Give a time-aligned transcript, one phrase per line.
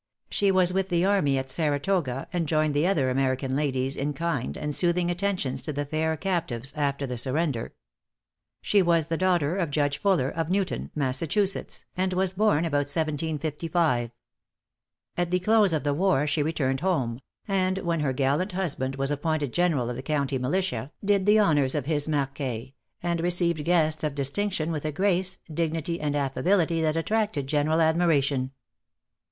[0.31, 4.57] She was with the army at Saratoga, and joined the other American ladies in kind
[4.57, 7.75] and soothing attentions to the fair captives after the surrender.
[8.63, 14.09] She was the daughter of Judge Fuller, of Newton, Massachusetts, and was born about 1755.
[15.17, 19.11] At the close of the war she returned home; and when her gallant husband was
[19.11, 22.73] appointed general of the county militia, did the honors of his Marquée,
[23.03, 28.49] and received guests of distinction with a grace, dignity, and affability that attracted general admiration.